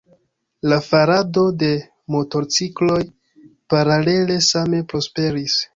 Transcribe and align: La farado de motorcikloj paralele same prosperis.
La 0.71 0.77
farado 0.85 1.43
de 1.65 1.69
motorcikloj 2.15 2.99
paralele 3.77 4.43
same 4.53 4.87
prosperis. 4.95 5.67